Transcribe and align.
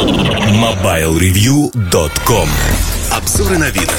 MobileReview.com 0.00 2.48
Обзоры 3.10 3.58
новинок 3.58 3.90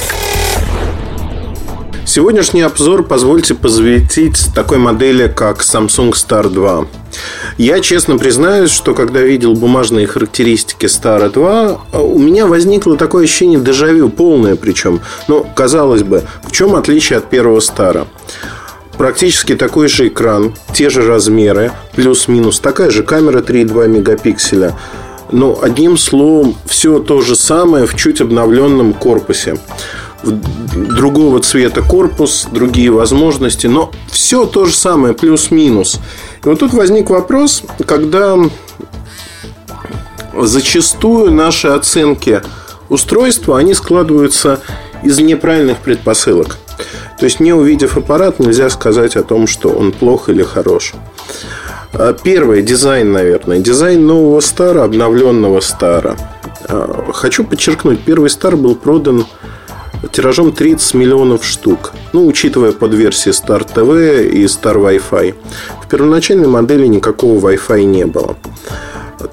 Сегодняшний 2.04 2.62
обзор 2.62 3.04
позвольте 3.04 3.54
посвятить 3.54 4.48
такой 4.52 4.78
модели, 4.78 5.28
как 5.28 5.60
Samsung 5.60 6.10
Star 6.10 6.48
2. 6.48 6.86
Я 7.58 7.80
честно 7.80 8.18
признаюсь, 8.18 8.72
что 8.72 8.94
когда 8.94 9.20
видел 9.20 9.54
бумажные 9.54 10.08
характеристики 10.08 10.86
Star 10.86 11.30
2, 11.30 11.80
у 11.92 12.18
меня 12.18 12.48
возникло 12.48 12.96
такое 12.96 13.26
ощущение 13.26 13.60
дежавю, 13.60 14.08
полное 14.08 14.56
причем. 14.56 15.00
Но, 15.28 15.46
казалось 15.54 16.02
бы, 16.02 16.24
в 16.42 16.50
чем 16.50 16.74
отличие 16.74 17.18
от 17.18 17.30
первого 17.30 17.60
Star? 17.60 18.08
Практически 18.98 19.54
такой 19.54 19.86
же 19.86 20.08
экран, 20.08 20.56
те 20.74 20.90
же 20.90 21.06
размеры, 21.06 21.70
плюс-минус, 21.94 22.58
такая 22.58 22.90
же 22.90 23.04
камера 23.04 23.40
3,2 23.40 23.86
мегапикселя. 23.86 24.76
Но 25.32 25.58
одним 25.60 25.96
словом, 25.96 26.54
все 26.66 26.98
то 26.98 27.20
же 27.20 27.34
самое 27.34 27.86
в 27.86 27.96
чуть 27.96 28.20
обновленном 28.20 28.92
корпусе 28.92 29.58
другого 30.22 31.40
цвета 31.40 31.82
корпус, 31.82 32.46
другие 32.52 32.90
возможности, 32.90 33.66
но 33.66 33.90
все 34.10 34.46
то 34.46 34.66
же 34.66 34.74
самое, 34.74 35.14
плюс-минус. 35.14 35.98
И 36.44 36.48
вот 36.48 36.60
тут 36.60 36.72
возник 36.72 37.10
вопрос, 37.10 37.62
когда 37.86 38.36
зачастую 40.40 41.32
наши 41.32 41.68
оценки 41.68 42.42
устройства, 42.88 43.58
они 43.58 43.74
складываются 43.74 44.60
из 45.02 45.18
неправильных 45.18 45.78
предпосылок. 45.78 46.58
То 47.18 47.26
есть, 47.26 47.40
не 47.40 47.52
увидев 47.52 47.96
аппарат, 47.96 48.38
нельзя 48.38 48.68
сказать 48.70 49.16
о 49.16 49.22
том, 49.22 49.46
что 49.46 49.68
он 49.70 49.92
плох 49.92 50.28
или 50.28 50.42
хорош. 50.42 50.94
А, 51.94 52.14
первое, 52.14 52.62
дизайн, 52.62 53.12
наверное. 53.12 53.58
Дизайн 53.58 54.06
нового 54.06 54.40
стара, 54.40 54.84
обновленного 54.84 55.60
стара. 55.60 56.16
А, 56.68 57.10
хочу 57.12 57.44
подчеркнуть, 57.44 58.00
первый 58.00 58.30
стар 58.30 58.56
был 58.56 58.74
продан 58.74 59.26
тиражом 60.10 60.52
30 60.52 60.94
миллионов 60.94 61.44
штук. 61.44 61.92
Ну, 62.12 62.26
учитывая 62.26 62.72
подверсии 62.72 63.30
Star 63.30 63.66
TV 63.66 64.26
и 64.26 64.44
Star 64.44 64.76
Wi-Fi. 64.76 65.34
В 65.84 65.88
первоначальной 65.88 66.48
модели 66.48 66.86
никакого 66.86 67.50
Wi-Fi 67.50 67.84
не 67.84 68.06
было. 68.06 68.36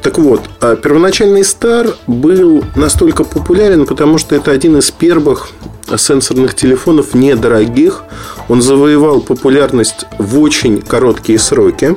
Так 0.02 0.20
вот, 0.20 0.42
а 0.60 0.76
первоначальный 0.76 1.42
Star 1.42 1.96
был 2.08 2.64
настолько 2.76 3.24
популярен, 3.24 3.86
потому 3.86 4.18
что 4.18 4.36
это 4.36 4.52
один 4.52 4.78
из 4.78 4.92
первых 4.92 5.50
сенсорных 5.98 6.56
телефонов 6.56 7.16
недорогих. 7.16 8.04
Он 8.48 8.62
завоевал 8.62 9.22
популярность 9.22 10.06
в 10.20 10.40
очень 10.40 10.82
короткие 10.82 11.40
сроки 11.40 11.96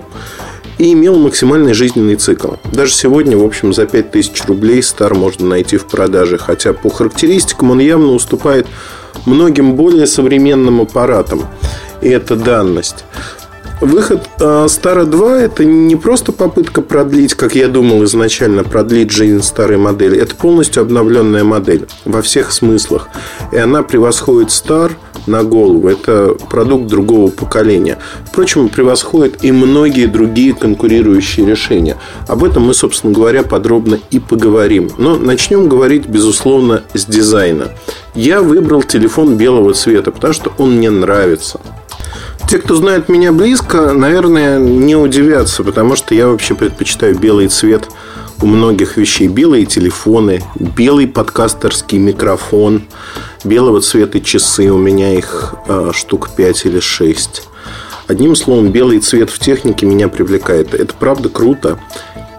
и 0.83 0.95
имел 0.95 1.17
максимальный 1.17 1.75
жизненный 1.75 2.17
цикл. 2.17 2.55
Даже 2.73 2.93
сегодня, 2.93 3.39
в 3.39 3.45
общем, 3.45 3.73
за 3.73 3.87
5000 3.87 4.47
рублей 4.47 4.81
Star 4.81 5.15
можно 5.15 5.47
найти 5.47 5.77
в 5.77 5.87
продаже, 5.87 6.39
хотя 6.39 6.73
по 6.73 6.91
характеристикам 6.91 7.71
он 7.71 7.79
явно 7.79 8.09
уступает 8.09 8.67
многим 9.25 9.77
более 9.77 10.09
современным 10.09 10.81
аппаратам. 10.81 11.47
И 12.01 12.09
это 12.09 12.35
данность. 12.35 13.05
Выход 13.83 14.29
э, 14.39 14.67
Стара 14.69 15.05
2 15.05 15.41
это 15.41 15.65
не 15.65 15.97
просто 15.97 16.31
попытка 16.31 16.83
продлить, 16.83 17.35
как 17.35 17.57
я 17.57 17.67
думал 17.67 18.05
изначально, 18.05 18.63
продлить 18.63 19.11
жизнь 19.11 19.43
старой 19.43 19.77
модели. 19.77 20.17
Это 20.21 20.37
полностью 20.37 20.83
обновленная 20.83 21.43
модель 21.43 21.89
во 22.05 22.23
всех 22.23 22.53
смыслах. 22.53 23.09
И 23.51 23.57
она 23.57 23.83
превосходит 23.83 24.51
Star 24.51 24.93
на 25.27 25.43
голову. 25.43 25.89
Это 25.89 26.37
продукт 26.49 26.87
другого 26.87 27.29
поколения. 27.33 27.99
Впрочем, 28.25 28.69
превосходит 28.69 29.43
и 29.43 29.51
многие 29.51 30.07
другие 30.07 30.55
конкурирующие 30.55 31.45
решения. 31.45 31.97
Об 32.29 32.45
этом 32.45 32.63
мы, 32.63 32.75
собственно 32.75 33.13
говоря, 33.13 33.43
подробно 33.43 33.99
и 34.13 34.21
поговорим. 34.21 34.91
Но 34.97 35.17
начнем 35.17 35.69
говорить, 35.69 36.07
безусловно, 36.07 36.85
с 36.95 37.05
дизайна. 37.05 37.73
Я 38.15 38.43
выбрал 38.43 38.85
телефон 38.85 39.37
белого 39.37 39.75
цвета, 39.75 40.13
потому 40.13 40.35
что 40.35 40.53
он 40.57 40.77
мне 40.77 40.91
нравится. 40.91 41.61
Те, 42.49 42.59
кто 42.59 42.75
знает 42.75 43.09
меня 43.09 43.33
близко, 43.33 43.93
наверное, 43.93 44.59
не 44.59 44.95
удивятся, 44.95 45.65
потому 45.65 45.97
что 45.97 46.15
я 46.15 46.29
вообще 46.29 46.55
предпочитаю 46.55 47.19
белый 47.19 47.49
цвет 47.49 47.89
у 48.43 48.47
многих 48.47 48.97
вещей. 48.97 49.29
Белые 49.29 49.65
телефоны, 49.67 50.43
белый 50.55 51.07
подкастерский 51.07 51.99
микрофон, 51.99 52.83
белого 53.45 53.81
цвета 53.81 54.21
часы. 54.21 54.71
У 54.71 54.79
меня 54.79 55.15
их 55.15 55.55
э, 55.67 55.91
штук 55.95 56.31
5 56.37 56.67
или 56.67 56.81
6. 56.81 57.43
Одним 58.09 58.35
словом, 58.35 58.71
белый 58.71 58.99
цвет 58.99 59.31
в 59.31 59.39
технике 59.39 59.87
меня 59.87 60.09
привлекает. 60.09 60.75
Это 60.75 60.93
правда 60.95 61.29
круто 61.29 61.79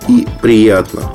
и 0.07 0.27
приятно. 0.41 1.11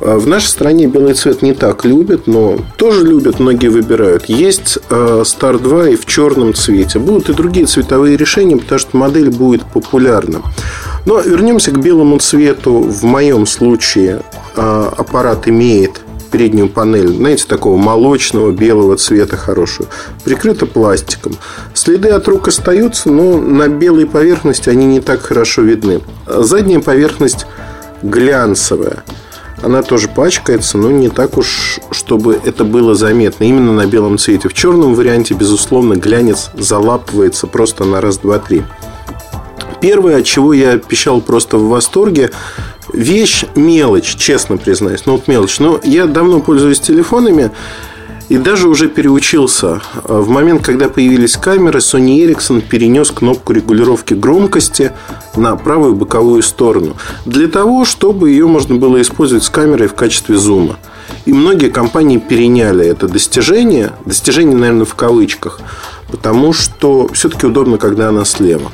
А, 0.00 0.18
в 0.18 0.26
нашей 0.26 0.48
стране 0.48 0.86
белый 0.86 1.14
цвет 1.14 1.42
не 1.42 1.52
так 1.52 1.84
любят, 1.84 2.26
но 2.26 2.58
тоже 2.76 3.04
любят, 3.04 3.40
многие 3.40 3.68
выбирают. 3.68 4.26
Есть 4.26 4.78
а, 4.90 5.22
Star 5.22 5.58
2 5.58 5.90
и 5.90 5.96
в 5.96 6.06
черном 6.06 6.54
цвете. 6.54 6.98
Будут 6.98 7.28
и 7.28 7.34
другие 7.34 7.66
цветовые 7.66 8.16
решения, 8.16 8.56
потому 8.56 8.78
что 8.78 8.96
модель 8.96 9.30
будет 9.30 9.64
популярна. 9.64 10.42
Но 11.06 11.20
вернемся 11.20 11.70
к 11.70 11.80
белому 11.80 12.18
цвету. 12.18 12.80
В 12.80 13.04
моем 13.04 13.46
случае 13.46 14.22
а, 14.56 14.92
аппарат 14.96 15.48
имеет 15.48 16.00
переднюю 16.30 16.68
панель, 16.68 17.06
знаете, 17.06 17.44
такого 17.46 17.76
молочного 17.76 18.50
белого 18.50 18.96
цвета 18.96 19.36
хорошую, 19.36 19.88
прикрыта 20.24 20.66
пластиком. 20.66 21.36
Следы 21.74 22.08
от 22.08 22.26
рук 22.26 22.48
остаются, 22.48 23.08
но 23.08 23.38
на 23.38 23.68
белой 23.68 24.04
поверхности 24.04 24.68
они 24.68 24.84
не 24.86 25.00
так 25.00 25.20
хорошо 25.22 25.62
видны. 25.62 26.00
Задняя 26.26 26.80
поверхность 26.80 27.46
глянцевая 28.02 29.04
она 29.64 29.82
тоже 29.82 30.08
пачкается, 30.08 30.76
но 30.76 30.90
не 30.90 31.08
так 31.08 31.38
уж, 31.38 31.80
чтобы 31.90 32.38
это 32.44 32.64
было 32.64 32.94
заметно. 32.94 33.44
Именно 33.44 33.72
на 33.72 33.86
белом 33.86 34.18
цвете. 34.18 34.48
В 34.48 34.54
черном 34.54 34.94
варианте, 34.94 35.34
безусловно, 35.34 35.94
глянец 35.94 36.50
залапывается 36.54 37.46
просто 37.46 37.84
на 37.84 38.00
раз, 38.00 38.18
два, 38.18 38.38
три. 38.38 38.62
Первое, 39.80 40.18
от 40.18 40.24
чего 40.24 40.52
я 40.52 40.78
пищал 40.78 41.20
просто 41.20 41.56
в 41.56 41.68
восторге, 41.68 42.30
вещь 42.92 43.44
мелочь, 43.54 44.16
честно 44.16 44.56
признаюсь. 44.56 45.06
Ну, 45.06 45.12
вот 45.12 45.28
мелочь. 45.28 45.58
Но 45.58 45.80
я 45.82 46.06
давно 46.06 46.40
пользуюсь 46.40 46.80
телефонами. 46.80 47.50
И 48.28 48.38
даже 48.38 48.68
уже 48.68 48.88
переучился. 48.88 49.82
В 50.02 50.28
момент, 50.28 50.64
когда 50.64 50.88
появились 50.88 51.36
камеры, 51.36 51.80
Sony 51.80 52.24
Ericsson 52.24 52.62
перенес 52.62 53.10
кнопку 53.10 53.52
регулировки 53.52 54.14
громкости 54.14 54.92
на 55.36 55.56
правую 55.56 55.94
боковую 55.94 56.42
сторону. 56.42 56.96
Для 57.26 57.48
того, 57.48 57.84
чтобы 57.84 58.30
ее 58.30 58.46
можно 58.46 58.76
было 58.76 59.00
использовать 59.02 59.44
с 59.44 59.50
камерой 59.50 59.88
в 59.88 59.94
качестве 59.94 60.36
зума. 60.36 60.76
И 61.26 61.32
многие 61.32 61.70
компании 61.70 62.18
переняли 62.18 62.86
это 62.86 63.08
достижение. 63.08 63.92
Достижение, 64.06 64.56
наверное, 64.56 64.86
в 64.86 64.94
кавычках. 64.94 65.60
Потому 66.10 66.52
что 66.52 67.08
все-таки 67.12 67.46
удобно, 67.46 67.76
когда 67.76 68.08
она 68.08 68.24
слева. 68.24 68.72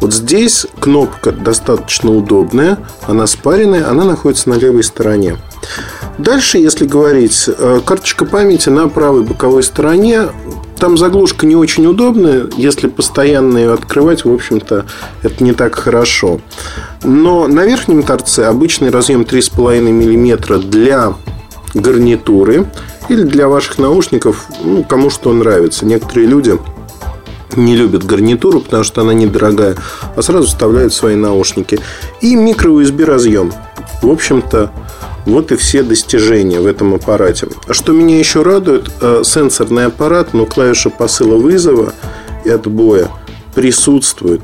Вот 0.00 0.12
здесь 0.12 0.66
кнопка 0.80 1.32
достаточно 1.32 2.10
удобная, 2.10 2.78
она 3.06 3.26
спаренная, 3.26 3.88
она 3.88 4.04
находится 4.04 4.50
на 4.50 4.54
левой 4.54 4.82
стороне. 4.82 5.36
Дальше, 6.18 6.58
если 6.58 6.86
говорить, 6.86 7.48
э, 7.48 7.80
карточка 7.84 8.24
памяти 8.24 8.68
на 8.68 8.88
правой 8.88 9.22
боковой 9.22 9.62
стороне. 9.62 10.28
Там 10.78 10.98
заглушка 10.98 11.46
не 11.46 11.56
очень 11.56 11.86
удобная. 11.86 12.48
Если 12.56 12.88
постоянно 12.88 13.56
ее 13.58 13.72
открывать, 13.72 14.24
в 14.24 14.32
общем-то, 14.32 14.84
это 15.22 15.44
не 15.44 15.52
так 15.52 15.74
хорошо. 15.76 16.40
Но 17.02 17.48
на 17.48 17.64
верхнем 17.64 18.02
торце 18.02 18.44
обычный 18.44 18.90
разъем 18.90 19.22
3,5 19.22 19.80
мм 19.80 20.58
для 20.58 21.14
гарнитуры 21.74 22.66
или 23.08 23.22
для 23.22 23.48
ваших 23.48 23.78
наушников, 23.78 24.46
ну, 24.62 24.84
кому 24.84 25.08
что 25.08 25.32
нравится. 25.32 25.86
Некоторые 25.86 26.26
люди 26.26 26.58
не 27.56 27.76
любят 27.76 28.04
гарнитуру, 28.04 28.60
потому 28.60 28.84
что 28.84 29.02
она 29.02 29.14
недорогая, 29.14 29.76
а 30.16 30.22
сразу 30.22 30.46
вставляют 30.46 30.92
свои 30.92 31.16
наушники. 31.16 31.78
И 32.20 32.34
микро-USB 32.34 33.04
разъем. 33.04 33.52
В 34.02 34.10
общем-то, 34.10 34.70
вот 35.26 35.52
и 35.52 35.56
все 35.56 35.82
достижения 35.82 36.60
в 36.60 36.66
этом 36.66 36.94
аппарате. 36.94 37.48
А 37.66 37.72
что 37.72 37.92
меня 37.92 38.18
еще 38.18 38.42
радует, 38.42 38.90
э, 39.00 39.22
сенсорный 39.24 39.86
аппарат, 39.86 40.34
но 40.34 40.46
клавиша 40.46 40.90
посыла 40.90 41.36
вызова 41.36 41.92
и 42.44 42.50
отбоя 42.50 43.08
присутствует. 43.54 44.42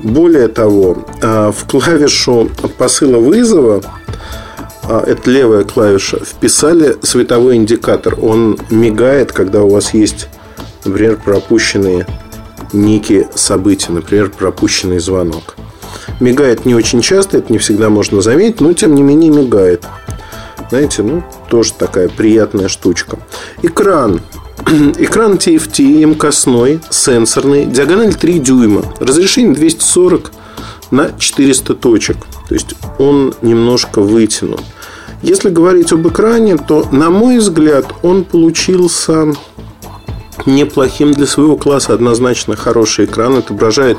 Более 0.00 0.48
того, 0.48 1.04
э, 1.20 1.52
в 1.56 1.66
клавишу 1.68 2.50
посыла 2.76 3.18
вызова 3.18 3.82
э, 4.82 5.04
это 5.06 5.30
левая 5.30 5.64
клавиша, 5.64 6.18
вписали 6.24 6.96
световой 7.02 7.56
индикатор. 7.56 8.18
Он 8.20 8.58
мигает, 8.70 9.32
когда 9.32 9.62
у 9.62 9.70
вас 9.70 9.94
есть, 9.94 10.28
например, 10.84 11.18
пропущенные 11.24 12.06
некие 12.72 13.28
события, 13.34 13.92
например, 13.92 14.30
пропущенный 14.30 14.98
звонок. 14.98 15.56
Мигает 16.20 16.64
не 16.64 16.74
очень 16.74 17.00
часто, 17.00 17.38
это 17.38 17.52
не 17.52 17.58
всегда 17.58 17.90
можно 17.90 18.20
заметить, 18.20 18.60
но 18.60 18.72
тем 18.72 18.94
не 18.94 19.02
менее 19.02 19.30
мигает. 19.30 19.84
Знаете, 20.70 21.02
ну, 21.02 21.22
тоже 21.48 21.72
такая 21.74 22.08
приятная 22.08 22.68
штучка. 22.68 23.18
Экран. 23.62 24.20
Экран 24.98 25.34
TFT, 25.34 26.04
МКСной, 26.06 26.80
сенсорный, 26.88 27.66
диагональ 27.66 28.14
3 28.14 28.38
дюйма, 28.38 28.82
разрешение 29.00 29.54
240 29.54 30.32
на 30.90 31.10
400 31.18 31.74
точек. 31.74 32.16
То 32.48 32.54
есть 32.54 32.74
он 32.98 33.34
немножко 33.42 34.00
вытянут. 34.00 34.62
Если 35.22 35.50
говорить 35.50 35.92
об 35.92 36.06
экране, 36.08 36.56
то, 36.56 36.88
на 36.90 37.10
мой 37.10 37.38
взгляд, 37.38 37.86
он 38.02 38.24
получился 38.24 39.32
неплохим 40.46 41.12
для 41.12 41.26
своего 41.26 41.56
класса. 41.56 41.94
Однозначно 41.94 42.56
хороший 42.56 43.04
экран. 43.04 43.36
Отображает 43.36 43.98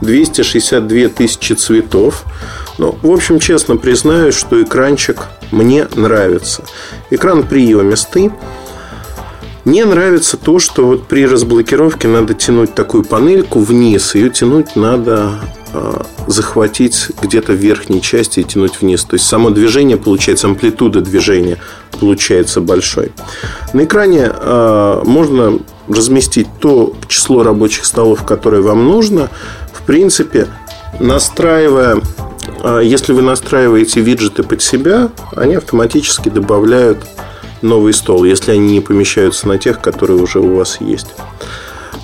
262 0.00 1.08
тысячи 1.08 1.52
цветов. 1.54 2.24
Ну, 2.78 2.96
в 3.02 3.10
общем, 3.10 3.38
честно 3.38 3.76
признаюсь, 3.76 4.34
что 4.34 4.62
экранчик 4.62 5.26
мне 5.50 5.86
нравится. 5.94 6.64
Экран 7.10 7.42
приемистый. 7.44 8.30
Мне 9.64 9.84
нравится 9.84 10.36
то, 10.36 10.60
что 10.60 10.86
вот 10.86 11.08
при 11.08 11.26
разблокировке 11.26 12.06
надо 12.06 12.34
тянуть 12.34 12.74
такую 12.74 13.02
панельку 13.02 13.58
вниз. 13.58 14.14
Ее 14.14 14.30
тянуть 14.30 14.76
надо 14.76 15.40
э, 15.72 16.02
захватить 16.28 17.08
где-то 17.20 17.52
в 17.52 17.56
верхней 17.56 18.00
части 18.00 18.40
и 18.40 18.44
тянуть 18.44 18.80
вниз. 18.80 19.02
То 19.04 19.14
есть 19.14 19.26
само 19.26 19.50
движение 19.50 19.96
получается, 19.96 20.46
амплитуда 20.46 21.00
движения 21.00 21.58
получается 21.98 22.60
большой. 22.60 23.10
На 23.72 23.84
экране 23.84 24.30
э, 24.32 25.02
можно 25.04 25.58
разместить 25.88 26.46
то 26.60 26.94
число 27.08 27.42
рабочих 27.42 27.86
столов, 27.86 28.24
которое 28.24 28.62
вам 28.62 28.86
нужно. 28.86 29.30
Принципе, 29.86 30.48
настраивая 31.00 32.00
а 32.62 32.80
если 32.80 33.12
вы 33.12 33.22
настраиваете 33.22 34.00
виджеты 34.00 34.42
под 34.42 34.62
себя, 34.62 35.10
они 35.34 35.54
автоматически 35.54 36.28
добавляют 36.28 36.98
новый 37.62 37.92
стол, 37.92 38.24
если 38.24 38.52
они 38.52 38.72
не 38.72 38.80
помещаются 38.80 39.48
на 39.48 39.58
тех, 39.58 39.80
которые 39.80 40.20
уже 40.20 40.40
у 40.40 40.56
вас 40.56 40.80
есть. 40.80 41.14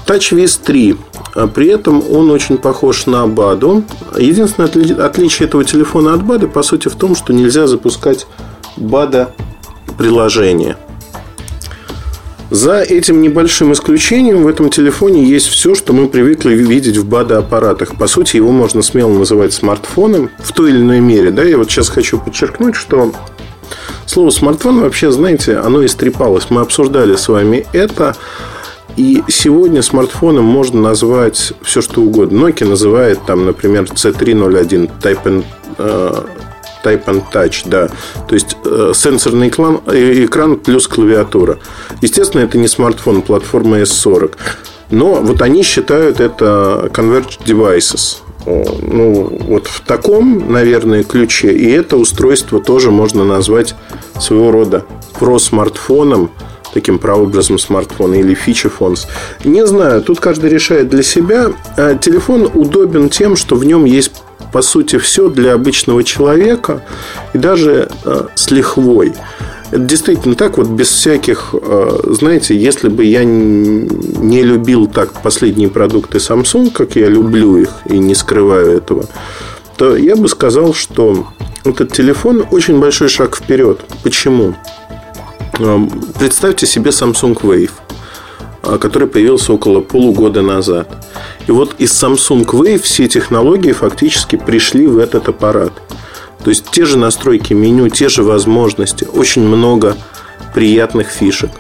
TouchWiz 0.07 0.61
3. 0.65 0.97
А 1.35 1.47
при 1.47 1.69
этом 1.69 2.03
он 2.11 2.31
очень 2.31 2.59
похож 2.59 3.07
на 3.07 3.25
BAD. 3.27 3.85
Единственное 4.19 4.69
отличие 5.05 5.49
этого 5.49 5.65
телефона 5.65 6.15
от 6.15 6.21
BAD, 6.21 6.49
по 6.49 6.63
сути, 6.63 6.89
в 6.89 6.97
том, 6.97 7.17
что 7.17 7.33
нельзя 7.33 7.67
запускать 7.67 8.27
BAD 8.77 9.29
приложение. 9.97 10.77
За 12.53 12.83
этим 12.83 13.23
небольшим 13.23 13.73
исключением 13.73 14.43
в 14.43 14.47
этом 14.47 14.69
телефоне 14.69 15.25
есть 15.25 15.47
все, 15.47 15.75
что 15.75 15.95
мы 15.95 16.07
привыкли 16.07 16.55
видеть 16.55 16.99
в 16.99 17.09
БАДа-аппаратах. 17.09 17.97
По 17.97 18.07
сути, 18.07 18.37
его 18.37 18.53
можно 18.53 18.83
смело 18.83 19.11
называть 19.11 19.55
смартфоном 19.55 20.29
в 20.39 20.53
той 20.53 20.69
или 20.69 20.81
иной 20.81 21.01
мере. 21.01 21.31
Да? 21.31 21.45
Я 21.45 21.57
вот 21.57 21.71
сейчас 21.71 21.89
хочу 21.89 22.19
подчеркнуть, 22.21 22.75
что 22.75 23.11
слово 24.05 24.29
смартфон 24.29 24.83
вообще, 24.83 25.11
знаете, 25.11 25.57
оно 25.57 25.83
истрепалось. 25.83 26.51
Мы 26.51 26.61
обсуждали 26.61 27.17
с 27.17 27.27
вами 27.27 27.65
это. 27.73 28.17
И 28.99 29.23
сегодня 29.29 29.81
смартфоном 29.81 30.45
можно 30.45 30.79
назвать 30.79 31.55
все, 31.63 31.81
что 31.81 32.03
угодно. 32.03 32.49
Nokia 32.49 32.69
называет 32.69 33.21
там, 33.27 33.47
например, 33.47 33.85
C301 33.85 34.91
Type 35.01 35.45
N, 35.79 36.25
Type 36.83 37.05
and 37.07 37.25
Touch, 37.33 37.63
да. 37.67 37.89
То 38.29 38.35
есть 38.35 38.57
э, 38.65 38.93
сенсорный 38.95 39.49
экран, 39.49 39.81
э, 39.87 40.25
экран 40.25 40.57
плюс 40.57 40.89
клавиатура. 40.89 41.59
Естественно, 42.01 42.43
это 42.43 42.59
не 42.59 42.69
смартфон, 42.69 43.23
платформа 43.23 43.81
S40. 43.81 44.33
Но 44.91 45.15
вот 45.15 45.41
они 45.43 45.63
считают 45.63 46.21
это 46.21 46.91
Converged 46.93 47.45
Devices. 47.47 48.19
Ну, 48.45 49.39
вот 49.49 49.69
в 49.69 49.81
таком, 49.83 50.53
наверное, 50.53 51.05
ключе. 51.05 51.53
И 51.53 51.71
это 51.71 51.97
устройство 51.97 52.61
тоже 52.61 52.91
можно 52.91 53.25
назвать 53.25 53.75
своего 54.19 54.51
рода 54.51 54.85
про-смартфоном, 55.19 56.31
таким 56.75 56.99
прообразом 56.99 57.59
смартфона 57.59 58.15
или 58.15 58.35
фичи 58.35 58.69
фонс. 58.69 59.07
Не 59.45 59.67
знаю, 59.67 60.03
тут 60.03 60.21
каждый 60.21 60.51
решает 60.51 60.89
для 60.89 61.03
себя. 61.03 61.53
А 61.77 61.95
телефон 61.95 62.51
удобен 62.53 63.09
тем, 63.09 63.37
что 63.37 63.57
в 63.57 63.65
нем 63.65 63.85
есть 63.85 64.13
по 64.53 64.63
сути, 64.63 64.99
все 64.99 65.29
для 65.29 65.55
обычного 65.55 66.05
человека 66.05 66.83
и 67.33 67.39
даже 67.39 67.89
э, 68.05 68.27
с 68.35 68.51
лихвой. 68.51 69.15
Это 69.71 69.81
действительно 69.81 70.35
так, 70.35 70.59
вот 70.59 70.69
без 70.69 70.89
всяких, 70.89 71.55
э, 71.55 72.01
знаете, 72.11 72.55
если 72.55 72.89
бы 72.89 73.05
я 73.05 73.25
не 73.25 74.43
любил 74.43 74.87
так 74.87 75.23
последние 75.23 75.71
продукты 75.71 76.19
Samsung, 76.19 76.71
как 76.71 76.97
я 76.97 77.09
люблю 77.09 77.57
их 77.57 77.71
и 77.87 77.99
не 77.99 78.15
скрываю 78.15 78.77
этого, 78.77 79.07
то 79.79 79.97
я 79.97 80.15
бы 80.15 80.29
сказал, 80.29 80.75
что 80.75 81.27
этот 81.65 81.93
телефон 81.93 82.45
очень 82.51 82.79
большой 82.79 83.09
шаг 83.09 83.37
вперед. 83.37 83.81
Почему? 84.03 84.55
Э, 85.59 85.79
представьте 86.19 86.67
себе 86.67 86.91
Samsung 86.91 87.41
Wave, 87.41 88.79
который 88.79 89.09
появился 89.09 89.55
около 89.55 89.81
полугода 89.81 90.43
назад. 90.43 90.89
И 91.47 91.53
вот 91.53 91.75
из 91.79 91.93
Samsung 91.93 92.45
Wave 92.45 92.83
все 92.83 93.09
технологии 93.09 93.73
фактически 93.73 94.37
пришли 94.37 94.87
в 94.87 94.99
этот 94.99 95.29
аппарат. 95.29 95.73
То 96.45 96.51
есть 96.51 96.71
те 96.71 96.85
же 96.85 96.99
настройки 96.99 97.53
меню, 97.53 97.89
те 97.89 98.09
же 98.09 98.23
возможности, 98.23 99.05
очень 99.05 99.43
много 99.43 99.97
приятных 100.55 101.09
фишек. 101.09 101.51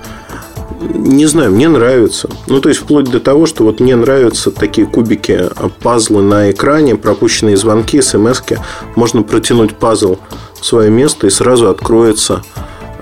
Не 0.81 1.27
знаю, 1.27 1.53
мне 1.53 1.69
нравится. 1.69 2.29
Ну, 2.49 2.61
то 2.61 2.69
есть, 2.69 2.81
вплоть 2.81 3.09
до 3.09 3.21
того, 3.21 3.47
что 3.47 3.63
вот 3.63 3.79
мне 3.79 3.95
нравятся 3.95 4.51
такие 4.51 4.87
кубики, 4.87 5.33
а, 5.33 5.69
пазлы 5.69 6.23
на 6.23 6.51
экране, 6.51 6.97
пропущенные 6.97 7.57
звонки, 7.57 8.03
смс 8.03 8.41
-ки. 8.41 8.59
Можно 8.97 9.23
протянуть 9.23 9.77
пазл 9.77 10.17
в 10.61 10.67
свое 10.67 10.91
место 10.91 11.29
и 11.29 11.31
сразу 11.31 11.69
откроется 11.69 12.43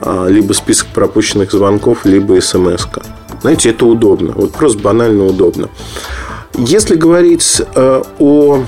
а, 0.03 0.29
либо 0.29 0.53
список 0.53 0.89
пропущенных 0.89 1.53
звонков, 1.53 2.05
либо 2.05 2.39
смс 2.41 2.87
-ка. 2.87 3.03
Знаете, 3.41 3.71
это 3.71 3.87
удобно. 3.87 4.33
Вот 4.37 4.53
просто 4.53 4.79
банально 4.81 5.25
удобно. 5.25 5.69
Если 6.55 6.97
говорить 6.97 7.63
э, 7.75 8.03
о 8.19 8.65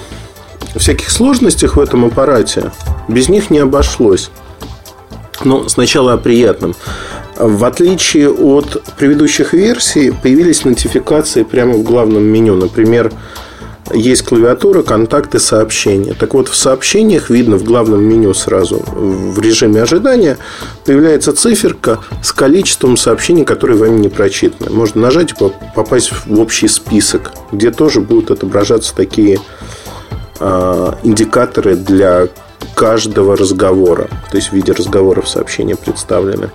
всяких 0.76 1.10
сложностях 1.10 1.76
в 1.76 1.80
этом 1.80 2.04
аппарате, 2.04 2.72
без 3.08 3.28
них 3.28 3.50
не 3.50 3.58
обошлось. 3.58 4.30
Но 5.44 5.68
сначала 5.68 6.14
о 6.14 6.18
приятном. 6.18 6.74
В 7.36 7.64
отличие 7.64 8.30
от 8.30 8.82
предыдущих 8.96 9.52
версий, 9.52 10.12
появились 10.12 10.64
нотификации 10.64 11.42
прямо 11.42 11.74
в 11.74 11.82
главном 11.82 12.22
меню. 12.22 12.54
Например, 12.54 13.12
есть 13.92 14.22
клавиатура, 14.22 14.82
контакты, 14.82 15.38
сообщения. 15.38 16.14
Так 16.14 16.34
вот, 16.34 16.48
в 16.48 16.56
сообщениях 16.56 17.30
видно 17.30 17.56
в 17.56 17.64
главном 17.64 18.02
меню 18.02 18.34
сразу 18.34 18.82
в 18.86 19.38
режиме 19.40 19.82
ожидания 19.82 20.38
появляется 20.84 21.32
циферка 21.32 22.00
с 22.22 22.32
количеством 22.32 22.96
сообщений, 22.96 23.44
которые 23.44 23.78
вами 23.78 23.98
не 23.98 24.08
прочитаны. 24.08 24.70
Можно 24.70 25.02
нажать 25.02 25.32
и 25.32 25.34
попасть 25.74 26.12
в 26.26 26.40
общий 26.40 26.68
список, 26.68 27.32
где 27.52 27.70
тоже 27.70 28.00
будут 28.00 28.30
отображаться 28.30 28.94
такие 28.94 29.40
э, 30.40 30.92
индикаторы 31.02 31.76
для 31.76 32.28
каждого 32.74 33.36
разговора. 33.36 34.08
То 34.30 34.36
есть 34.36 34.48
в 34.48 34.52
виде 34.52 34.72
разговоров 34.72 35.28
сообщения 35.28 35.76
представлены. 35.76 36.50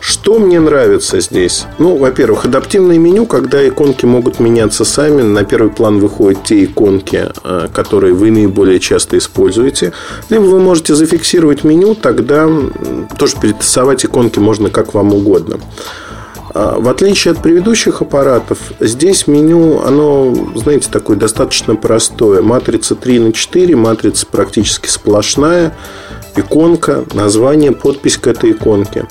Что 0.00 0.38
мне 0.38 0.58
нравится 0.60 1.20
здесь? 1.20 1.66
Ну, 1.78 1.96
во-первых, 1.96 2.46
адаптивное 2.46 2.98
меню, 2.98 3.26
когда 3.26 3.66
иконки 3.68 4.06
могут 4.06 4.40
меняться 4.40 4.84
сами. 4.84 5.20
На 5.20 5.44
первый 5.44 5.70
план 5.70 5.98
выходят 5.98 6.42
те 6.42 6.64
иконки, 6.64 7.28
э, 7.44 7.68
которые 7.72 8.14
вы 8.14 8.30
наиболее 8.30 8.80
часто 8.80 9.18
используете. 9.18 9.92
Либо 10.30 10.44
вы 10.44 10.58
можете 10.58 10.94
зафиксировать 10.94 11.64
меню, 11.64 11.94
тогда 11.94 12.48
тоже 13.18 13.36
перетасовать 13.40 14.04
иконки 14.06 14.38
можно 14.38 14.70
как 14.70 14.94
вам 14.94 15.12
угодно. 15.12 15.60
А, 16.52 16.78
в 16.80 16.88
отличие 16.88 17.32
от 17.32 17.42
предыдущих 17.42 18.02
аппаратов, 18.02 18.58
здесь 18.80 19.26
меню, 19.26 19.82
оно, 19.84 20.34
знаете, 20.56 20.88
такое 20.90 21.16
достаточно 21.16 21.76
простое. 21.76 22.42
Матрица 22.42 22.96
3 22.96 23.18
на 23.20 23.32
4, 23.32 23.76
матрица 23.76 24.26
практически 24.26 24.88
сплошная, 24.88 25.76
иконка, 26.36 27.04
название, 27.12 27.72
подпись 27.72 28.16
к 28.16 28.26
этой 28.26 28.52
иконке. 28.52 29.06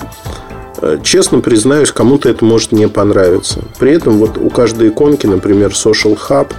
Э, 0.82 0.98
честно 1.02 1.40
признаюсь, 1.40 1.92
кому-то 1.92 2.28
это 2.28 2.44
может 2.44 2.72
не 2.72 2.88
понравиться. 2.88 3.62
При 3.78 3.92
этом 3.92 4.18
вот 4.18 4.38
у 4.38 4.50
каждой 4.50 4.88
иконки, 4.88 5.26
например, 5.26 5.70
Social 5.70 6.18
Hub, 6.28 6.52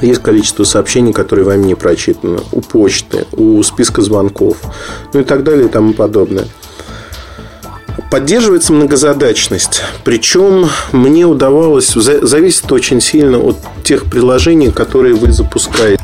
есть 0.00 0.22
количество 0.22 0.64
сообщений, 0.64 1.12
которые 1.12 1.44
вами 1.44 1.66
не 1.66 1.74
прочитаны. 1.74 2.38
У 2.52 2.60
почты, 2.60 3.26
у 3.32 3.60
списка 3.62 4.02
звонков, 4.02 4.58
ну 5.12 5.20
и 5.20 5.24
так 5.24 5.42
далее 5.42 5.66
и 5.66 5.68
тому 5.68 5.92
подобное. 5.92 6.46
Поддерживается 8.10 8.72
многозадачность. 8.72 9.82
Причем 10.04 10.68
мне 10.92 11.26
удавалось, 11.26 11.92
зависит 11.92 12.70
очень 12.70 13.00
сильно 13.00 13.38
от 13.38 13.56
тех 13.84 14.04
приложений, 14.04 14.70
которые 14.70 15.14
вы 15.14 15.32
запускаете. 15.32 15.97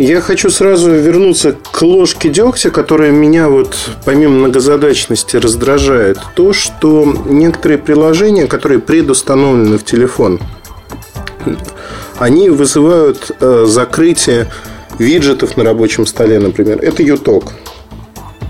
Я 0.00 0.22
хочу 0.22 0.48
сразу 0.48 0.90
вернуться 0.92 1.54
к 1.72 1.82
ложке 1.82 2.30
дегтя, 2.30 2.70
которая 2.70 3.10
меня 3.10 3.50
вот 3.50 3.76
помимо 4.06 4.32
многозадачности 4.32 5.36
раздражает. 5.36 6.16
То, 6.34 6.54
что 6.54 7.04
некоторые 7.26 7.76
приложения, 7.76 8.46
которые 8.46 8.78
предустановлены 8.78 9.76
в 9.76 9.84
телефон, 9.84 10.40
они 12.18 12.48
вызывают 12.48 13.30
э, 13.40 13.66
закрытие 13.68 14.50
виджетов 14.98 15.58
на 15.58 15.64
рабочем 15.64 16.06
столе, 16.06 16.38
например. 16.38 16.78
Это 16.80 17.02
юток. 17.02 17.52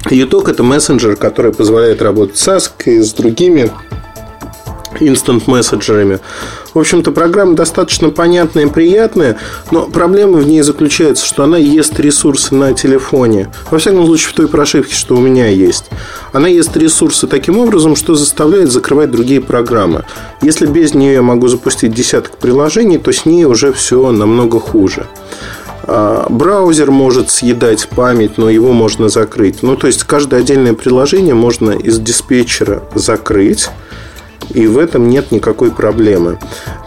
Юток– 0.09 0.49
это 0.51 0.63
мессенджер, 0.63 1.17
который 1.17 1.53
позволяет 1.53 2.01
работать 2.01 2.39
с 2.39 2.47
ASK 2.47 2.85
и 2.85 3.01
с 3.01 3.13
другими 3.13 3.73
инстант-мессенджерами. 5.01 6.21
В 6.75 6.79
общем-то, 6.79 7.11
программа 7.11 7.55
достаточно 7.55 8.11
понятная 8.11 8.67
и 8.67 8.69
приятная, 8.69 9.39
но 9.71 9.87
проблема 9.87 10.39
в 10.39 10.47
ней 10.47 10.63
заключается, 10.63 11.27
что 11.27 11.43
она 11.43 11.59
ест 11.59 11.99
ресурсы 11.99 12.55
на 12.55 12.75
телефоне. 12.75 13.53
Во 13.71 13.79
всяком 13.79 14.07
случае, 14.07 14.31
в 14.31 14.35
той 14.35 14.49
прошивке, 14.49 14.95
что 14.95 15.17
у 15.17 15.21
меня 15.21 15.49
есть. 15.49 15.87
Она 16.33 16.49
ест 16.49 16.77
ресурсы 16.77 17.27
таким 17.27 17.59
образом, 17.59 17.97
что 17.97 18.15
заставляет 18.15 18.71
закрывать 18.71 19.11
другие 19.11 19.41
программы. 19.41 20.05
Если 20.43 20.67
без 20.67 20.95
нее 20.95 21.15
я 21.15 21.23
могу 21.23 21.49
запустить 21.49 21.93
десяток 21.93 22.37
приложений, 22.39 22.99
то 22.99 23.13
с 23.13 23.27
ней 23.27 23.45
уже 23.45 23.73
все 23.73 24.11
намного 24.13 24.61
хуже. 24.61 25.07
А, 25.83 26.27
браузер 26.29 26.91
может 26.91 27.31
съедать 27.31 27.89
память, 27.89 28.39
но 28.39 28.49
его 28.49 28.73
можно 28.73 29.09
закрыть. 29.09 29.63
Ну, 29.63 29.77
то 29.77 29.89
есть, 29.89 30.05
каждое 30.05 30.41
отдельное 30.41 30.75
приложение 30.75 31.35
можно 31.35 31.73
из 31.73 31.99
диспетчера 31.99 32.83
закрыть 32.95 33.69
и 34.53 34.67
в 34.67 34.79
этом 34.79 35.09
нет 35.09 35.33
никакой 35.33 35.71
проблемы. 35.71 36.39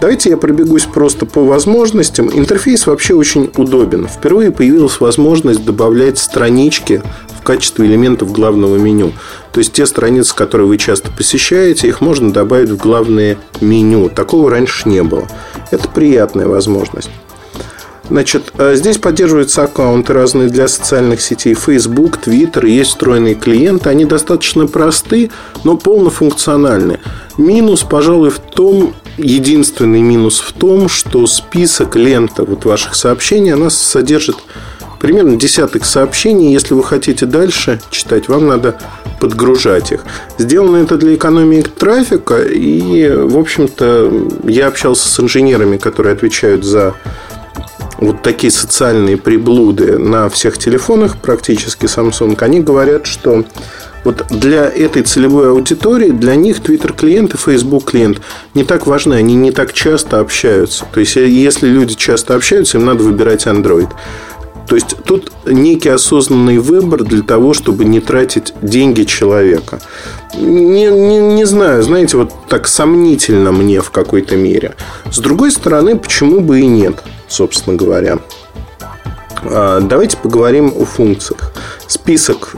Давайте 0.01 0.29
я 0.29 0.37
пробегусь 0.37 0.85
просто 0.85 1.25
по 1.25 1.43
возможностям. 1.43 2.29
Интерфейс 2.31 2.87
вообще 2.87 3.13
очень 3.13 3.51
удобен. 3.55 4.07
Впервые 4.07 4.51
появилась 4.51 4.99
возможность 4.99 5.65
добавлять 5.65 6.17
странички 6.17 7.01
в 7.39 7.43
качестве 7.43 7.85
элементов 7.87 8.31
главного 8.31 8.77
меню. 8.77 9.11
То 9.51 9.59
есть 9.59 9.73
те 9.73 9.85
страницы, 9.85 10.35
которые 10.35 10.67
вы 10.67 10.77
часто 10.77 11.11
посещаете, 11.11 11.87
их 11.87 12.01
можно 12.01 12.31
добавить 12.31 12.69
в 12.69 12.77
главное 12.77 13.37
меню. 13.61 14.09
Такого 14.09 14.49
раньше 14.49 14.89
не 14.89 15.03
было. 15.03 15.27
Это 15.71 15.87
приятная 15.89 16.47
возможность. 16.47 17.09
Значит, 18.09 18.51
э, 18.57 18.75
здесь 18.75 18.97
поддерживаются 18.97 19.63
аккаунты 19.63 20.13
разные 20.13 20.49
для 20.49 20.67
социальных 20.67 21.21
сетей. 21.21 21.53
Facebook, 21.53 22.17
Twitter, 22.17 22.67
есть 22.67 22.91
встроенные 22.91 23.35
клиенты. 23.35 23.89
Они 23.89 24.05
достаточно 24.05 24.67
просты, 24.67 25.31
но 25.63 25.77
полнофункциональны. 25.77 26.99
Минус, 27.37 27.83
пожалуй, 27.83 28.29
в 28.29 28.39
том, 28.39 28.93
единственный 29.17 30.01
минус 30.01 30.39
в 30.39 30.53
том, 30.53 30.89
что 30.89 31.25
список 31.27 31.95
лента 31.95 32.43
вот 32.43 32.65
ваших 32.65 32.95
сообщений, 32.95 33.53
она 33.53 33.69
содержит 33.69 34.37
примерно 34.99 35.35
десяток 35.35 35.85
сообщений. 35.85 36.53
Если 36.53 36.73
вы 36.73 36.83
хотите 36.83 37.25
дальше 37.25 37.81
читать, 37.89 38.29
вам 38.29 38.47
надо 38.47 38.77
подгружать 39.19 39.91
их. 39.91 40.01
Сделано 40.37 40.77
это 40.77 40.97
для 40.97 41.15
экономии 41.15 41.61
трафика. 41.61 42.41
И, 42.41 43.09
в 43.09 43.37
общем-то, 43.37 44.29
я 44.45 44.67
общался 44.67 45.07
с 45.07 45.19
инженерами, 45.19 45.77
которые 45.77 46.13
отвечают 46.13 46.63
за 46.63 46.95
вот 48.05 48.21
такие 48.21 48.51
социальные 48.51 49.17
приблуды 49.17 49.97
на 49.97 50.29
всех 50.29 50.57
телефонах 50.57 51.17
практически 51.17 51.85
Samsung, 51.85 52.37
они 52.41 52.59
говорят, 52.59 53.05
что 53.05 53.45
вот 54.03 54.25
для 54.29 54.65
этой 54.65 55.03
целевой 55.03 55.49
аудитории, 55.49 56.11
для 56.11 56.35
них 56.35 56.59
Twitter 56.59 56.93
клиент 56.93 57.33
и 57.33 57.37
Facebook 57.37 57.85
клиент 57.91 58.21
не 58.53 58.63
так 58.63 58.85
важны, 58.85 59.13
они 59.13 59.35
не 59.35 59.51
так 59.51 59.73
часто 59.73 60.19
общаются. 60.19 60.85
То 60.93 60.99
есть, 60.99 61.15
если 61.15 61.67
люди 61.67 61.95
часто 61.95 62.35
общаются, 62.35 62.77
им 62.77 62.85
надо 62.85 63.03
выбирать 63.03 63.47
Android. 63.47 63.89
То 64.67 64.75
есть 64.75 64.95
тут 65.05 65.31
некий 65.45 65.89
осознанный 65.89 66.57
выбор 66.57 67.03
для 67.03 67.21
того, 67.21 67.53
чтобы 67.53 67.85
не 67.85 67.99
тратить 67.99 68.53
деньги 68.61 69.03
человека. 69.03 69.79
Не, 70.35 70.85
не, 70.85 71.17
не 71.19 71.45
знаю, 71.45 71.83
знаете, 71.83 72.17
вот 72.17 72.31
так 72.47 72.67
сомнительно 72.67 73.51
мне 73.51 73.81
в 73.81 73.91
какой-то 73.91 74.35
мере. 74.35 74.75
С 75.11 75.19
другой 75.19 75.51
стороны, 75.51 75.97
почему 75.97 76.39
бы 76.39 76.61
и 76.61 76.65
нет? 76.65 77.03
Собственно 77.33 77.75
говоря. 77.75 78.19
А, 79.43 79.79
давайте 79.81 80.17
поговорим 80.17 80.73
о 80.75 80.85
функциях. 80.85 81.51
Список 81.87 82.55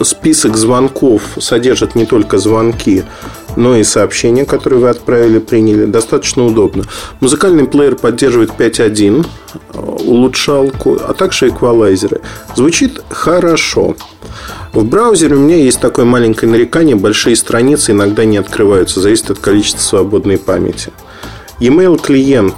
список 0.00 0.56
звонков 0.56 1.22
содержит 1.38 1.94
не 1.94 2.06
только 2.06 2.38
звонки, 2.38 3.04
но 3.56 3.76
и 3.76 3.82
сообщения, 3.82 4.44
которые 4.44 4.80
вы 4.80 4.88
отправили, 4.88 5.38
приняли. 5.38 5.84
Достаточно 5.84 6.44
удобно. 6.44 6.84
Музыкальный 7.20 7.66
плеер 7.66 7.96
поддерживает 7.96 8.50
5.1 8.50 9.26
улучшалку, 10.04 10.98
а 11.06 11.12
также 11.14 11.48
эквалайзеры. 11.48 12.20
Звучит 12.54 13.02
хорошо. 13.10 13.96
В 14.72 14.84
браузере 14.84 15.34
у 15.34 15.40
меня 15.40 15.56
есть 15.56 15.80
такое 15.80 16.04
маленькое 16.04 16.50
нарекание. 16.50 16.94
Большие 16.94 17.34
страницы 17.34 17.90
иногда 17.90 18.24
не 18.24 18.36
открываются. 18.36 19.00
Зависит 19.00 19.30
от 19.30 19.38
количества 19.38 19.80
свободной 19.80 20.38
памяти. 20.38 20.92
E-mail 21.58 22.00
клиент 22.00 22.54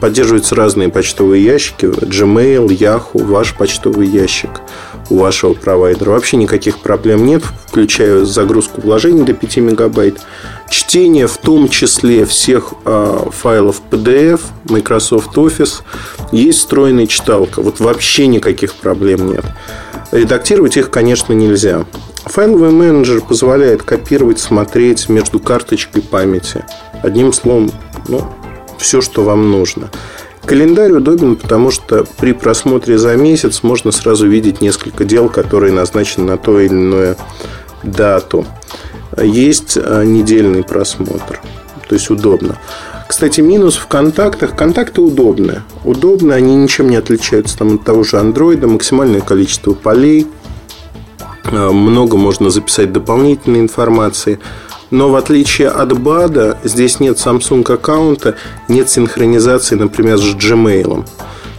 Поддерживаются 0.00 0.54
разные 0.54 0.90
почтовые 0.90 1.42
ящики. 1.42 1.86
Gmail, 1.86 2.66
Yahoo, 2.66 3.24
ваш 3.24 3.54
почтовый 3.54 4.06
ящик 4.06 4.50
у 5.08 5.16
вашего 5.16 5.54
провайдера. 5.54 6.10
Вообще 6.10 6.36
никаких 6.36 6.78
проблем 6.78 7.24
нет, 7.24 7.42
включая 7.66 8.24
загрузку 8.24 8.80
вложений 8.82 9.24
до 9.24 9.32
5 9.32 9.56
мегабайт. 9.58 10.20
Чтение 10.68 11.26
в 11.26 11.36
том 11.38 11.68
числе 11.68 12.26
всех 12.26 12.74
э, 12.84 13.18
файлов 13.32 13.80
PDF, 13.90 14.40
Microsoft 14.68 15.36
Office. 15.36 15.82
Есть 16.30 16.58
встроенная 16.58 17.06
читалка. 17.06 17.62
Вот 17.62 17.80
вообще 17.80 18.26
никаких 18.26 18.74
проблем 18.74 19.32
нет. 19.32 19.44
Редактировать 20.12 20.76
их, 20.76 20.90
конечно, 20.90 21.32
нельзя. 21.32 21.86
Файловый 22.26 22.70
менеджер 22.70 23.22
позволяет 23.22 23.82
копировать, 23.82 24.38
смотреть 24.38 25.08
между 25.08 25.40
карточкой 25.40 26.02
памяти. 26.02 26.64
Одним 27.02 27.32
словом, 27.32 27.72
ну, 28.08 28.28
все, 28.80 29.00
что 29.00 29.22
вам 29.22 29.50
нужно. 29.50 29.90
Календарь 30.44 30.92
удобен, 30.92 31.36
потому 31.36 31.70
что 31.70 32.06
при 32.18 32.32
просмотре 32.32 32.98
за 32.98 33.14
месяц 33.16 33.62
можно 33.62 33.92
сразу 33.92 34.26
видеть 34.26 34.60
несколько 34.60 35.04
дел, 35.04 35.28
которые 35.28 35.72
назначены 35.72 36.24
на 36.24 36.38
то 36.38 36.58
или 36.58 36.72
иное 36.72 37.16
дату. 37.82 38.46
Есть 39.20 39.76
а, 39.76 40.02
недельный 40.02 40.62
просмотр. 40.62 41.40
То 41.88 41.94
есть 41.94 42.10
удобно. 42.10 42.58
Кстати, 43.08 43.40
минус 43.40 43.76
в 43.76 43.86
контактах. 43.86 44.56
Контакты 44.56 45.00
удобны. 45.00 45.62
Удобно, 45.84 46.34
они 46.34 46.54
ничем 46.54 46.88
не 46.88 46.96
отличаются 46.96 47.58
там, 47.58 47.74
от 47.74 47.84
того 47.84 48.04
же 48.04 48.18
андроида. 48.18 48.66
Максимальное 48.66 49.20
количество 49.20 49.72
полей. 49.74 50.26
А, 51.44 51.70
много 51.70 52.16
можно 52.16 52.50
записать 52.50 52.92
дополнительной 52.92 53.60
информации. 53.60 54.38
Но 54.90 55.08
в 55.08 55.14
отличие 55.14 55.68
от 55.68 55.98
БАДа, 55.98 56.58
здесь 56.64 57.00
нет 57.00 57.16
Samsung 57.16 57.72
аккаунта, 57.72 58.36
нет 58.68 58.90
синхронизации, 58.90 59.76
например, 59.76 60.18
с 60.18 60.34
Gmail. 60.34 61.04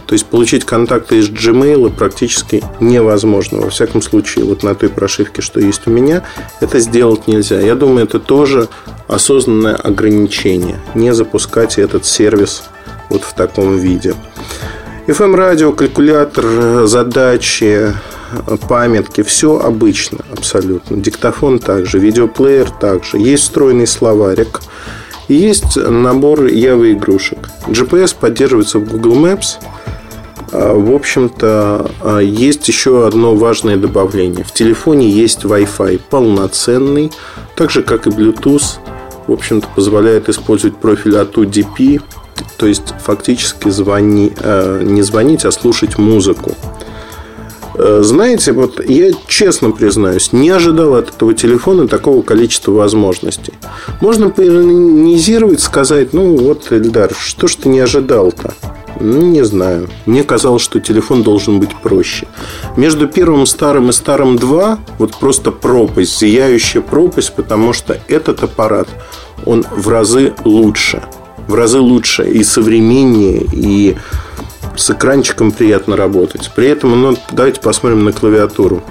То 0.06 0.14
есть 0.14 0.26
получить 0.26 0.64
контакты 0.64 1.18
из 1.18 1.30
Gmail 1.30 1.90
практически 1.90 2.62
невозможно. 2.80 3.62
Во 3.62 3.70
всяком 3.70 4.02
случае, 4.02 4.44
вот 4.44 4.62
на 4.62 4.74
той 4.74 4.90
прошивке, 4.90 5.40
что 5.40 5.58
есть 5.58 5.86
у 5.86 5.90
меня, 5.90 6.22
это 6.60 6.80
сделать 6.80 7.26
нельзя. 7.26 7.58
Я 7.58 7.74
думаю, 7.74 8.04
это 8.04 8.18
тоже 8.18 8.68
осознанное 9.08 9.74
ограничение. 9.74 10.78
Не 10.94 11.14
запускать 11.14 11.78
этот 11.78 12.04
сервис 12.04 12.64
вот 13.08 13.22
в 13.22 13.32
таком 13.32 13.78
виде. 13.78 14.14
FM-радио, 15.06 15.72
калькулятор, 15.72 16.86
задачи, 16.86 17.92
памятки, 18.68 19.22
все 19.22 19.58
обычно 19.58 20.18
абсолютно. 20.32 20.96
Диктофон 20.96 21.58
также, 21.58 21.98
видеоплеер 21.98 22.70
также. 22.70 23.18
Есть 23.18 23.42
встроенный 23.44 23.86
словарик. 23.88 24.60
есть 25.28 25.76
набор 25.76 26.46
Java 26.46 26.92
игрушек. 26.92 27.48
GPS 27.66 28.14
поддерживается 28.18 28.78
в 28.78 28.88
Google 28.88 29.16
Maps. 29.16 29.56
А, 30.52 30.74
в 30.74 30.94
общем-то, 30.94 31.90
а, 32.00 32.18
есть 32.20 32.68
еще 32.68 33.06
одно 33.06 33.34
важное 33.34 33.76
добавление. 33.76 34.44
В 34.44 34.52
телефоне 34.52 35.10
есть 35.10 35.44
Wi-Fi 35.44 36.00
полноценный, 36.10 37.10
так 37.56 37.70
же 37.70 37.82
как 37.82 38.06
и 38.06 38.10
Bluetooth. 38.10 38.78
В 39.26 39.32
общем-то, 39.32 39.66
позволяет 39.74 40.28
использовать 40.28 40.76
профиль 40.76 41.16
ATU-DP, 41.16 42.02
то 42.56 42.66
есть 42.66 42.94
фактически 43.02 43.68
звони, 43.70 44.32
а, 44.38 44.82
не 44.82 45.02
звонить, 45.02 45.44
а 45.44 45.52
слушать 45.52 45.98
музыку. 45.98 46.54
Э, 47.74 48.00
знаете, 48.02 48.52
вот 48.52 48.84
я 48.86 49.12
честно 49.26 49.70
признаюсь, 49.70 50.32
не 50.32 50.50
ожидал 50.50 50.94
от 50.94 51.08
этого 51.08 51.34
телефона 51.34 51.88
такого 51.88 52.22
количества 52.22 52.72
возможностей. 52.72 53.54
Можно 54.00 54.30
поиронизировать, 54.30 55.60
сказать, 55.60 56.12
ну 56.12 56.36
вот, 56.36 56.70
Эльдар, 56.70 57.12
что 57.18 57.46
ж 57.46 57.56
ты 57.56 57.68
не 57.68 57.80
ожидал-то? 57.80 58.54
Ну, 59.00 59.22
не 59.22 59.42
знаю. 59.42 59.88
Мне 60.06 60.22
казалось, 60.22 60.62
что 60.62 60.78
телефон 60.78 61.22
должен 61.22 61.58
быть 61.60 61.74
проще. 61.74 62.28
Между 62.76 63.08
первым 63.08 63.46
старым 63.46 63.88
и 63.88 63.92
старым 63.92 64.36
2 64.36 64.78
вот 64.98 65.16
просто 65.16 65.50
пропасть, 65.50 66.18
зияющая 66.20 66.82
пропасть, 66.82 67.34
потому 67.34 67.72
что 67.72 67.98
этот 68.08 68.42
аппарат, 68.42 68.88
он 69.46 69.64
в 69.70 69.88
разы 69.88 70.34
лучше. 70.44 71.02
В 71.48 71.54
разы 71.54 71.80
лучше 71.80 72.24
и 72.28 72.44
современнее, 72.44 73.46
и 73.52 73.96
с 74.76 74.90
экранчиком 74.90 75.52
приятно 75.52 75.96
работать. 75.96 76.50
При 76.54 76.68
этом, 76.68 77.00
ну, 77.00 77.16
давайте 77.30 77.60
посмотрим 77.60 78.04
на 78.04 78.12
клавиатуру. 78.12 78.82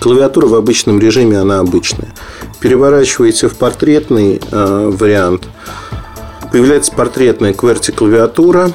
Клавиатура 0.00 0.46
в 0.46 0.54
обычном 0.54 1.00
режиме, 1.00 1.38
она 1.38 1.60
обычная. 1.60 2.12
Переворачиваете 2.60 3.48
в 3.48 3.56
портретный 3.56 4.40
э, 4.50 4.90
вариант. 4.92 5.48
Появляется 6.52 6.92
портретная 6.92 7.52
QWERTY 7.52 7.92
клавиатура. 7.92 8.70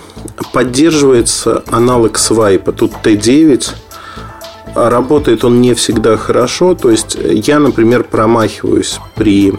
Поддерживается 0.54 1.64
аналог 1.68 2.18
свайпа. 2.18 2.72
Тут 2.72 2.94
T9. 3.04 3.70
Работает 4.76 5.44
он 5.44 5.62
не 5.62 5.74
всегда 5.74 6.18
хорошо. 6.18 6.76
То 6.76 6.90
есть 6.90 7.18
я, 7.20 7.60
например, 7.60 8.04
промахиваюсь 8.04 9.00
при 9.16 9.54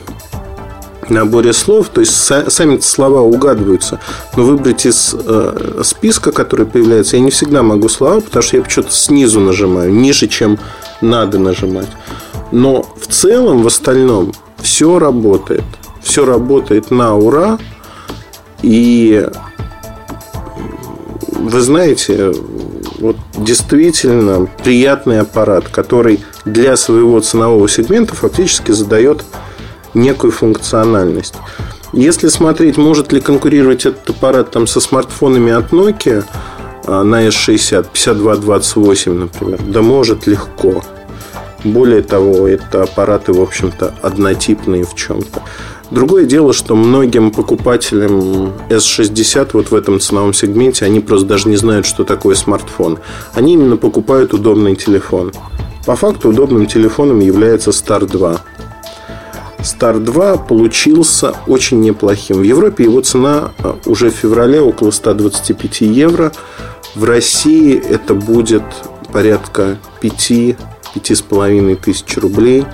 наборе 1.12 1.52
слов, 1.52 1.88
то 1.88 2.00
есть 2.00 2.14
сами 2.14 2.80
слова 2.80 3.20
угадываются, 3.20 4.00
но 4.36 4.44
выбрать 4.44 4.86
из 4.86 5.14
э, 5.14 5.80
списка, 5.84 6.32
который 6.32 6.66
появляется, 6.66 7.16
я 7.16 7.22
не 7.22 7.30
всегда 7.30 7.62
могу 7.62 7.88
слова, 7.88 8.20
потому 8.20 8.42
что 8.42 8.56
я 8.56 8.62
почему-то 8.62 8.92
снизу 8.92 9.40
нажимаю, 9.40 9.92
ниже, 9.92 10.26
чем 10.26 10.58
надо 11.00 11.38
нажимать. 11.38 11.88
Но 12.50 12.84
в 13.00 13.06
целом, 13.06 13.62
в 13.62 13.66
остальном, 13.66 14.32
все 14.62 14.98
работает. 14.98 15.64
Все 16.02 16.24
работает 16.24 16.90
на 16.90 17.16
ура. 17.16 17.58
И 18.62 19.26
вы 21.32 21.60
знаете, 21.60 22.32
вот 22.98 23.16
действительно 23.36 24.48
приятный 24.62 25.20
аппарат, 25.20 25.68
который 25.68 26.20
для 26.44 26.76
своего 26.76 27.20
ценового 27.20 27.68
сегмента 27.68 28.14
фактически 28.14 28.70
задает 28.70 29.24
некую 29.94 30.30
функциональность. 30.30 31.34
Если 31.92 32.28
смотреть, 32.28 32.78
может 32.78 33.12
ли 33.12 33.20
конкурировать 33.20 33.84
этот 33.84 34.10
аппарат 34.10 34.50
там, 34.50 34.66
со 34.66 34.80
смартфонами 34.80 35.52
от 35.52 35.72
Nokia 35.72 36.24
а, 36.86 37.02
на 37.04 37.26
S60, 37.28 37.88
5228, 37.92 39.12
например, 39.12 39.60
да 39.66 39.82
может 39.82 40.26
легко. 40.26 40.82
Более 41.64 42.02
того, 42.02 42.48
это 42.48 42.82
аппараты, 42.82 43.32
в 43.32 43.40
общем-то, 43.40 43.94
однотипные 44.02 44.84
в 44.84 44.94
чем-то. 44.94 45.42
Другое 45.92 46.24
дело, 46.24 46.54
что 46.54 46.74
многим 46.74 47.30
покупателям 47.30 48.54
S60 48.70 49.50
вот 49.52 49.70
в 49.70 49.74
этом 49.74 50.00
ценовом 50.00 50.32
сегменте, 50.32 50.86
они 50.86 51.00
просто 51.00 51.26
даже 51.26 51.48
не 51.48 51.56
знают, 51.56 51.84
что 51.84 52.04
такое 52.04 52.34
смартфон. 52.34 52.98
Они 53.34 53.52
именно 53.52 53.76
покупают 53.76 54.32
удобный 54.32 54.74
телефон. 54.74 55.32
По 55.84 55.94
факту 55.94 56.30
удобным 56.30 56.66
телефоном 56.66 57.20
является 57.20 57.70
Star 57.70 58.06
2. 58.06 58.40
Star 59.62 59.98
2 59.98 60.36
получился 60.38 61.34
очень 61.46 61.80
неплохим. 61.80 62.38
В 62.38 62.42
Европе 62.42 62.84
его 62.84 63.00
цена 63.00 63.52
а, 63.58 63.78
уже 63.86 64.10
в 64.10 64.14
феврале 64.14 64.60
около 64.60 64.90
125 64.90 65.80
евро. 65.82 66.32
В 66.94 67.04
России 67.04 67.76
это 67.78 68.14
будет 68.14 68.64
порядка 69.12 69.78
5 70.00 70.56
5,5 70.94 71.76
тысяч 71.76 72.16
рублей. 72.18 72.64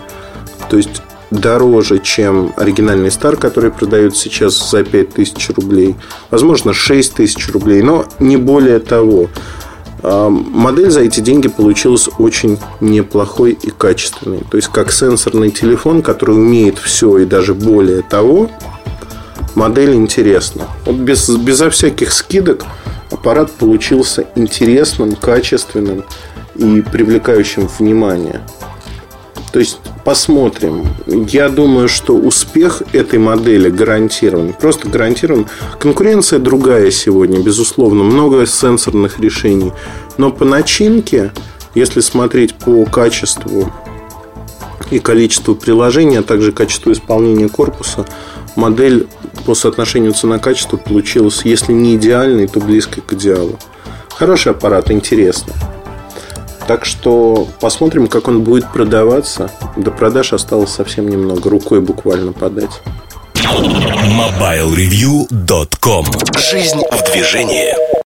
То 0.70 0.76
есть 0.76 1.02
дороже, 1.30 1.98
чем 1.98 2.52
оригинальный 2.56 3.08
Star, 3.08 3.36
который 3.36 3.70
продается 3.70 4.22
сейчас 4.22 4.70
за 4.70 4.84
5 4.84 5.14
тысяч 5.14 5.50
рублей. 5.50 5.96
Возможно, 6.30 6.72
6 6.72 7.14
тысяч 7.14 7.48
рублей, 7.50 7.82
но 7.82 8.06
не 8.18 8.36
более 8.36 8.78
того. 8.78 9.28
А, 10.02 10.28
модель 10.28 10.90
за 10.90 11.00
эти 11.00 11.20
деньги 11.20 11.48
получилась 11.48 12.08
очень 12.18 12.58
неплохой 12.80 13.52
и 13.52 13.70
качественной. 13.70 14.40
То 14.50 14.56
есть, 14.56 14.68
как 14.68 14.92
сенсорный 14.92 15.50
телефон, 15.50 16.02
который 16.02 16.36
умеет 16.36 16.78
все 16.78 17.18
и 17.18 17.24
даже 17.24 17.54
более 17.54 18.02
того, 18.02 18.50
модель 19.54 19.94
интересна. 19.94 20.66
Вот 20.84 20.96
без, 20.96 21.28
безо 21.28 21.70
всяких 21.70 22.12
скидок 22.12 22.64
аппарат 23.10 23.50
получился 23.50 24.26
интересным, 24.34 25.16
качественным 25.16 26.04
и 26.54 26.82
привлекающим 26.82 27.68
внимание. 27.78 28.40
То 29.52 29.60
есть 29.60 29.78
посмотрим. 30.04 30.86
Я 31.06 31.48
думаю, 31.48 31.88
что 31.88 32.14
успех 32.14 32.82
этой 32.92 33.18
модели 33.18 33.70
гарантирован. 33.70 34.52
Просто 34.52 34.88
гарантирован. 34.88 35.46
Конкуренция 35.78 36.38
другая 36.38 36.90
сегодня, 36.90 37.40
безусловно. 37.40 38.04
Много 38.04 38.46
сенсорных 38.46 39.20
решений. 39.20 39.72
Но 40.18 40.30
по 40.30 40.44
начинке, 40.44 41.32
если 41.74 42.00
смотреть 42.00 42.54
по 42.54 42.84
качеству 42.84 43.72
и 44.90 44.98
количеству 44.98 45.54
приложений, 45.54 46.18
а 46.18 46.22
также 46.22 46.52
качеству 46.52 46.92
исполнения 46.92 47.48
корпуса, 47.48 48.06
модель 48.56 49.06
по 49.46 49.54
соотношению 49.54 50.12
цена-качество 50.12 50.76
получилась, 50.76 51.42
если 51.44 51.72
не 51.72 51.96
идеальной, 51.96 52.48
то 52.48 52.60
близкой 52.60 53.02
к 53.02 53.14
идеалу. 53.14 53.58
Хороший 54.10 54.52
аппарат, 54.52 54.90
интересный. 54.90 55.54
Так 56.68 56.84
что 56.84 57.48
посмотрим, 57.60 58.06
как 58.08 58.28
он 58.28 58.44
будет 58.44 58.70
продаваться. 58.70 59.50
До 59.76 59.90
продаж 59.90 60.34
осталось 60.34 60.70
совсем 60.70 61.08
немного. 61.08 61.48
Рукой 61.48 61.80
буквально 61.80 62.32
подать. 62.32 62.82
MobileReview.com 63.34 66.04
Жизнь 66.36 66.82
в 66.92 67.02
движении. 67.10 67.97